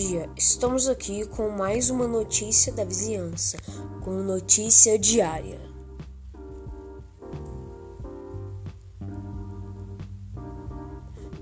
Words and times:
dia, 0.00 0.30
estamos 0.34 0.88
aqui 0.88 1.26
com 1.26 1.50
mais 1.50 1.90
uma 1.90 2.08
notícia 2.08 2.72
da 2.72 2.84
vizinhança, 2.84 3.58
com 4.02 4.12
notícia 4.12 4.98
diária. 4.98 5.60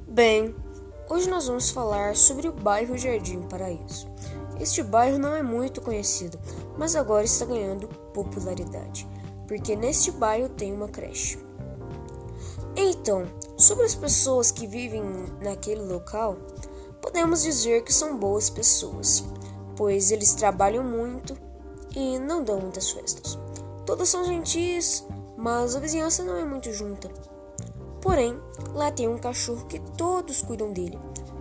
Bem, 0.09 0.57
hoje 1.09 1.31
nós 1.31 1.47
vamos 1.47 1.71
falar 1.71 2.17
sobre 2.17 2.49
o 2.49 2.53
bairro 2.53 2.99
Jardim 2.99 3.43
Paraíso. 3.43 4.09
Este 4.59 4.83
bairro 4.83 5.19
não 5.19 5.37
é 5.37 5.43
muito 5.43 5.81
conhecido, 5.81 6.37
mas 6.77 6.97
agora 6.97 7.25
está 7.25 7.45
ganhando 7.45 7.87
popularidade, 8.13 9.07
porque 9.47 9.77
neste 9.77 10.11
bairro 10.11 10.49
tem 10.49 10.73
uma 10.73 10.89
creche. 10.89 11.39
Então, 12.75 13.25
sobre 13.57 13.85
as 13.85 13.95
pessoas 13.95 14.51
que 14.51 14.67
vivem 14.67 15.03
naquele 15.41 15.83
local, 15.83 16.37
podemos 17.19 17.43
dizer 17.43 17.83
que 17.83 17.93
são 17.93 18.17
boas 18.17 18.49
pessoas, 18.49 19.25
pois 19.75 20.13
eles 20.13 20.35
trabalham 20.35 20.85
muito 20.85 21.37
e 21.97 22.17
não 22.17 22.45
dão 22.45 22.61
muitas 22.61 22.93
festas. 22.93 23.37
Todos 23.85 24.09
são 24.09 24.25
gentis, 24.25 25.05
mas 25.37 25.75
a 25.75 25.81
vizinhança 25.81 26.23
não 26.23 26.37
é 26.37 26.45
muito 26.45 26.73
junta. 26.73 27.11
Porém, 28.01 28.41
lá 28.73 28.93
tem 28.93 29.09
um 29.09 29.19
cachorro 29.19 29.67
que 29.67 29.81
todos 29.97 30.43
cuidam 30.43 30.73
dele, 30.73 30.97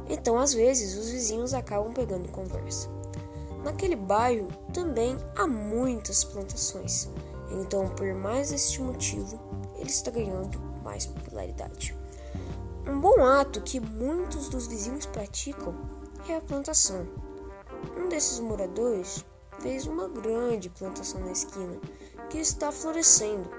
então 0.10 0.40
às 0.40 0.52
vezes 0.52 0.98
os 0.98 1.12
vizinhos 1.12 1.54
acabam 1.54 1.94
pegando 1.94 2.32
conversa. 2.32 2.90
Naquele 3.64 3.96
bairro 3.96 4.48
também 4.74 5.16
há 5.36 5.46
muitas 5.46 6.24
plantações, 6.24 7.08
então 7.52 7.88
por 7.90 8.12
mais 8.16 8.52
este 8.52 8.82
motivo 8.82 9.40
ele 9.76 9.92
está 9.92 10.10
ganhando 10.10 10.60
mais 10.84 11.06
popularidade. 11.06 11.96
Um 12.90 13.02
bom 13.02 13.26
ato 13.26 13.60
que 13.60 13.82
muitos 13.82 14.48
dos 14.48 14.66
vizinhos 14.66 15.06
praticam 15.06 15.76
é 16.30 16.38
a 16.38 16.42
plantação. 16.42 17.06
Um 17.98 18.08
desses 18.08 18.40
moradores 18.40 19.26
fez 19.60 19.86
uma 19.86 20.08
grande 20.08 20.70
plantação 20.70 21.20
na 21.20 21.34
esquina 21.34 21.78
que 22.30 22.38
está 22.38 22.72
florescendo. 22.72 23.50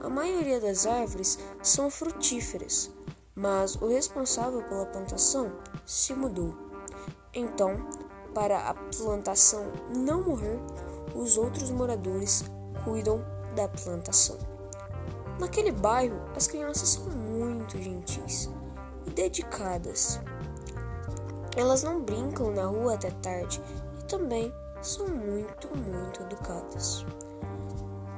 A 0.00 0.08
maioria 0.08 0.60
das 0.60 0.86
árvores 0.86 1.40
são 1.60 1.90
frutíferas, 1.90 2.88
mas 3.34 3.74
o 3.74 3.88
responsável 3.88 4.62
pela 4.62 4.86
plantação 4.86 5.50
se 5.84 6.14
mudou. 6.14 6.54
Então, 7.34 7.84
para 8.32 8.60
a 8.60 8.74
plantação 8.74 9.72
não 9.92 10.22
morrer, 10.22 10.60
os 11.16 11.36
outros 11.36 11.72
moradores 11.72 12.44
cuidam 12.84 13.24
da 13.56 13.66
plantação. 13.66 14.38
Naquele 15.40 15.72
bairro, 15.72 16.20
as 16.36 16.46
crianças 16.46 16.90
são 16.90 17.06
muito 17.10 17.76
gentis 17.82 18.48
dedicadas. 19.08 20.20
Elas 21.56 21.82
não 21.82 22.02
brincam 22.02 22.52
na 22.52 22.66
rua 22.66 22.94
até 22.94 23.10
tarde 23.10 23.60
e 23.98 24.04
também 24.04 24.52
são 24.80 25.08
muito, 25.08 25.68
muito 25.76 26.22
educadas. 26.22 27.04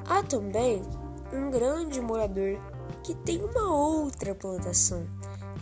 Há 0.07 0.23
também 0.23 0.83
um 1.33 1.51
grande 1.51 2.01
morador 2.01 2.59
que 3.03 3.15
tem 3.15 3.43
uma 3.43 3.73
outra 3.73 4.35
plantação, 4.35 5.07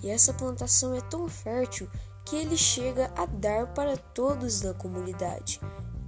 e 0.03 0.11
essa 0.11 0.33
plantação 0.33 0.95
é 0.95 1.01
tão 1.03 1.29
fértil 1.29 1.89
que 2.25 2.37
ele 2.37 2.57
chega 2.57 3.11
a 3.17 3.27
dar 3.27 3.69
para 3.75 3.97
todos 3.97 4.61
da 4.61 4.75
comunidade. 4.75 5.61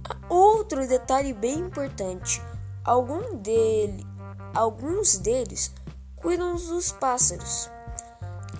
Há 0.03 0.33
outro 0.33 0.87
detalhe 0.87 1.33
bem 1.33 1.59
importante: 1.59 2.41
algum 2.83 3.37
dele, 3.37 4.05
alguns 4.53 5.17
deles 5.17 5.73
cuidam 6.15 6.55
dos 6.55 6.91
pássaros 6.91 7.69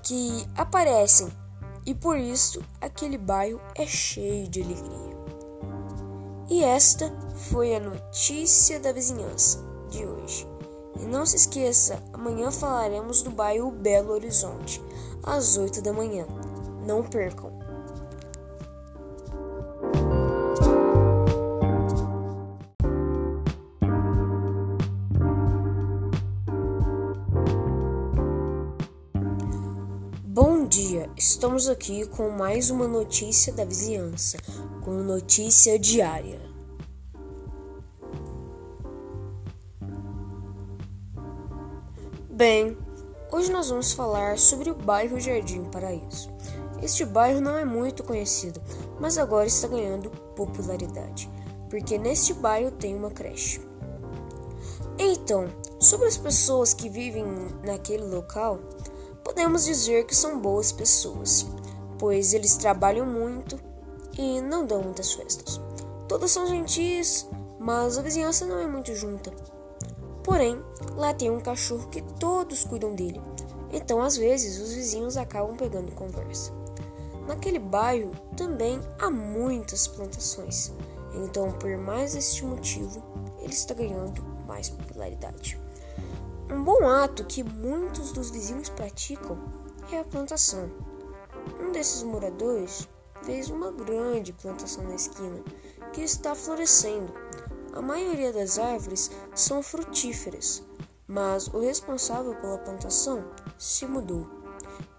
que 0.04 0.48
aparecem 0.56 1.32
e 1.86 1.94
por 1.94 2.18
isso 2.18 2.62
aquele 2.80 3.18
bairro 3.18 3.60
é 3.76 3.86
cheio 3.86 4.48
de 4.48 4.62
alegria. 4.62 5.22
E 6.50 6.64
esta 6.64 7.12
foi 7.50 7.76
a 7.76 7.80
notícia 7.80 8.80
da 8.80 8.92
vizinhança 8.92 9.60
de 9.90 10.06
hoje. 10.06 10.48
E 11.00 11.06
não 11.06 11.26
se 11.26 11.38
esqueça, 11.38 12.04
amanhã 12.14 12.52
falaremos 12.52 13.22
do 13.22 13.32
bairro 13.32 13.72
Belo 13.72 14.12
Horizonte, 14.12 14.84
às 15.24 15.58
8 15.58 15.82
da 15.82 15.94
manhã. 15.94 16.26
Não 16.86 17.04
percam! 17.04 17.61
Dia, 30.82 31.08
estamos 31.16 31.70
aqui 31.70 32.08
com 32.08 32.32
mais 32.32 32.72
uma 32.72 32.88
notícia 32.88 33.54
da 33.54 33.64
vizinhança, 33.64 34.40
com 34.84 34.92
notícia 34.92 35.78
diária. 35.78 36.42
Bem, 42.28 42.76
hoje 43.32 43.52
nós 43.52 43.70
vamos 43.70 43.94
falar 43.94 44.40
sobre 44.40 44.72
o 44.72 44.76
bairro 44.76 45.20
Jardim 45.20 45.66
Paraíso. 45.66 46.32
Este 46.82 47.06
bairro 47.06 47.40
não 47.40 47.56
é 47.56 47.64
muito 47.64 48.04
conhecido, 48.04 48.60
mas 49.00 49.20
agora 49.20 49.46
está 49.46 49.68
ganhando 49.68 50.10
popularidade, 50.36 51.30
porque 51.70 52.00
neste 52.00 52.34
bairro 52.34 52.72
tem 52.72 52.96
uma 52.96 53.12
creche. 53.12 53.62
Então, 54.98 55.46
sobre 55.80 56.08
as 56.08 56.18
pessoas 56.18 56.74
que 56.74 56.90
vivem 56.90 57.24
naquele 57.64 58.04
local, 58.04 58.60
podemos 59.24 59.66
dizer 59.66 60.06
que 60.06 60.16
são 60.16 60.40
boas 60.40 60.72
pessoas, 60.72 61.46
pois 61.98 62.34
eles 62.34 62.56
trabalham 62.56 63.06
muito 63.06 63.60
e 64.18 64.42
não 64.42 64.66
dão 64.66 64.82
muitas 64.82 65.14
festas. 65.14 65.60
Todos 66.08 66.32
são 66.32 66.48
gentis, 66.48 67.28
mas 67.60 67.98
a 67.98 68.02
vizinhança 68.02 68.46
não 68.46 68.60
é 68.60 68.68
muito 68.68 68.94
junta. 68.96 69.32
Porém, 70.24 70.62
lá 70.96 71.14
tem 71.14 71.30
um 71.32 71.40
cachorro 71.40 71.88
que 71.90 72.02
todos 72.20 72.64
cuidam 72.64 72.94
dele, 72.94 73.22
então 73.72 74.02
às 74.02 74.18
vezes 74.18 74.60
os 74.60 74.74
vizinhos 74.74 75.18
acabam 75.18 75.56
pegando 75.56 75.92
conversa. 75.94 76.52
Naquele 77.28 77.60
bairro 77.60 78.12
também 78.36 78.80
há 79.00 79.10
muitas 79.10 79.88
plantações, 79.88 80.72
então 81.14 81.52
por 81.54 81.78
mais 81.78 82.16
este 82.16 82.44
motivo 82.46 83.02
ele 83.40 83.54
está 83.54 83.74
ganhando 83.74 84.22
mais 84.46 84.70
popularidade. 84.70 85.60
Um 86.52 86.66
bom 86.66 86.86
ato 86.86 87.24
que 87.24 87.46
muitos 87.46 88.12
dos 88.12 88.30
vizinhos 88.30 88.68
praticam 88.68 89.40
é 89.90 90.00
a 90.00 90.04
plantação. 90.04 90.70
Um 91.62 91.72
desses 91.72 92.04
moradores 92.04 92.90
fez 93.24 93.50
uma 93.50 93.72
grande 93.72 94.34
plantação 94.34 94.84
na 94.84 94.96
esquina 94.96 95.42
que 95.94 96.02
está 96.02 96.36
florescendo. 96.36 97.14
A 97.72 97.82
maioria 97.82 98.34
das 98.34 98.60
árvores 98.60 99.10
são 99.34 99.64
frutíferas, 99.64 100.62
mas 101.08 101.48
o 101.48 101.62
responsável 101.62 102.36
pela 102.36 102.58
plantação 102.58 103.24
se 103.58 103.86
mudou. 103.86 104.28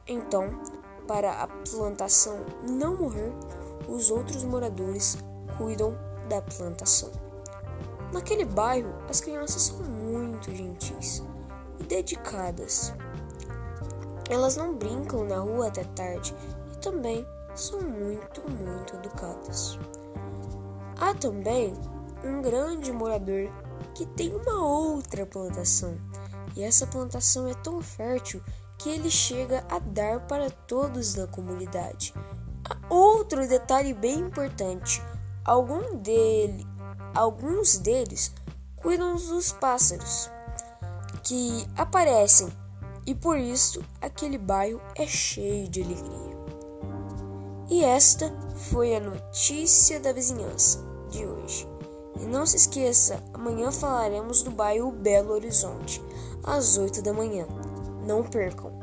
Então, 0.07 0.49
para 1.07 1.43
a 1.43 1.47
plantação 1.47 2.47
não 2.67 2.97
morrer, 2.97 3.35
os 3.87 4.11
outros 4.11 4.43
moradores 4.43 5.19
cuidam 5.59 5.99
da 6.31 6.41
plantação. 6.41 7.13
Naquele 8.11 8.47
bairro, 8.47 8.95
as 9.07 9.21
crianças 9.21 9.61
são 9.61 9.77
muito 9.81 10.51
gentis 10.51 11.23
dedicadas. 11.83 12.93
Elas 14.31 14.57
não 14.57 14.75
brincam 14.75 15.25
na 15.25 15.39
rua 15.39 15.69
até 15.69 15.85
tarde 15.85 16.35
e 16.73 16.77
também 16.79 17.27
são 17.55 17.81
muito, 17.81 18.41
muito 18.51 18.97
educadas. 18.97 19.79
Há 20.99 21.15
também 21.15 21.75
um 22.25 22.41
grande 22.41 22.93
morador 22.93 23.51
que 23.95 24.07
tem 24.07 24.35
uma 24.35 24.65
outra 24.65 25.27
plantação, 25.27 25.99
e 26.57 26.63
essa 26.63 26.87
plantação 26.87 27.49
é 27.49 27.55
tão 27.55 27.83
fértil 27.83 28.43
que 28.79 28.89
ele 28.89 29.11
chega 29.11 29.65
a 29.69 29.79
dar 29.79 30.21
para 30.27 30.51
todos 30.51 31.15
da 31.15 31.27
comunidade. 31.27 32.15
Há 32.65 32.95
outro 32.95 33.47
detalhe 33.47 33.93
bem 33.93 34.21
importante: 34.21 35.03
algum 35.45 35.97
dele, 35.97 36.67
alguns 37.15 37.77
deles 37.77 38.33
cuidam 38.77 39.15
dos 39.15 39.53
pássaros 39.53 40.31
que 41.23 41.67
aparecem 41.77 42.49
e 43.07 43.15
por 43.15 43.39
isso 43.39 43.83
aquele 44.01 44.39
bairro 44.39 44.81
é 44.97 45.07
cheio 45.07 45.69
de 45.69 45.83
alegria. 45.83 46.43
E 47.71 47.83
esta 47.83 48.33
foi 48.71 48.95
a 48.95 49.01
notícia 49.01 49.99
da 49.99 50.13
vizinhança 50.13 50.79
de 51.11 51.25
hoje. 51.25 51.67
E 52.21 52.25
não 52.25 52.45
se 52.45 52.57
esqueça, 52.57 53.23
amanhã 53.33 53.73
falaremos 53.73 54.43
do 54.43 54.51
bairro 54.51 54.93
Belo 54.93 55.33
Horizonte, 55.33 56.03
às 56.45 56.77
8 56.77 57.03
da 57.03 57.13
manhã. 57.13 57.47
Não 58.07 58.23
percam! 58.23 58.82